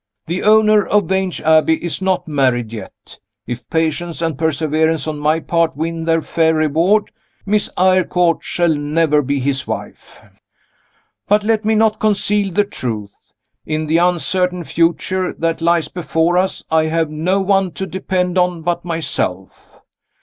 The 0.25 0.41
owner 0.41 0.83
of 0.87 1.09
Vange 1.09 1.41
Abbey 1.41 1.75
is 1.85 2.01
not 2.01 2.27
married 2.27 2.73
yet. 2.73 3.19
If 3.45 3.69
patience 3.69 4.19
and 4.19 4.35
perseverance 4.35 5.05
on 5.05 5.19
my 5.19 5.39
part 5.39 5.77
win 5.77 6.05
their 6.05 6.23
fair 6.23 6.55
reward, 6.55 7.11
Miss 7.45 7.69
Eyrecourt 7.77 8.41
shall 8.41 8.73
never 8.73 9.21
be 9.21 9.39
his 9.39 9.67
wife. 9.67 10.19
But 11.27 11.43
let 11.43 11.65
me 11.65 11.75
not 11.75 11.99
conceal 11.99 12.51
the 12.51 12.63
truth. 12.63 13.13
In 13.63 13.85
the 13.85 13.97
uncertain 13.99 14.63
future 14.63 15.35
that 15.37 15.61
lies 15.61 15.87
before 15.87 16.35
us, 16.35 16.63
I 16.71 16.85
have 16.85 17.11
no 17.11 17.39
one 17.39 17.71
to 17.73 17.85
depend 17.85 18.39
on 18.39 18.63
but 18.63 18.83
myself. 18.83 19.81